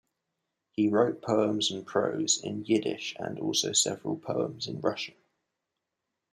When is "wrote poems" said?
0.89-1.69